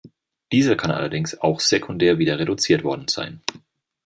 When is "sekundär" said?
1.59-2.17